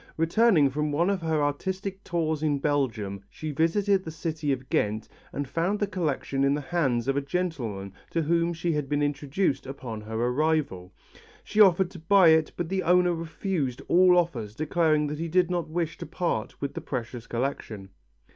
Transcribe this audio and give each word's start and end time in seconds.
Returning 0.17 0.71
from 0.71 0.91
one 0.91 1.11
of 1.11 1.21
her 1.21 1.43
artistic 1.43 2.03
tours 2.03 2.41
in 2.41 2.57
Belgium 2.57 3.21
she 3.29 3.51
visited 3.51 4.03
the 4.03 4.09
city 4.09 4.51
of 4.51 4.67
Ghent 4.67 5.07
and 5.31 5.47
found 5.47 5.77
the 5.77 5.85
collection 5.85 6.43
in 6.43 6.55
the 6.55 6.59
hands 6.59 7.07
of 7.07 7.15
a 7.15 7.21
gentleman 7.21 7.93
to 8.09 8.23
whom 8.23 8.51
she 8.51 8.71
had 8.71 8.89
been 8.89 9.03
introduced 9.03 9.67
upon 9.67 10.01
her 10.01 10.15
arrival. 10.15 10.91
She 11.43 11.61
offered 11.61 11.91
to 11.91 11.99
buy 11.99 12.29
it, 12.29 12.51
but 12.57 12.67
the 12.67 12.81
owner 12.81 13.13
refused 13.13 13.83
all 13.87 14.17
offers 14.17 14.55
declaring 14.55 15.05
that 15.05 15.19
he 15.19 15.27
did 15.27 15.51
not 15.51 15.69
wish 15.69 15.99
to 15.99 16.07
part 16.07 16.59
with 16.59 16.73
the 16.73 16.81
precious 16.81 17.27
collection. 17.27 17.89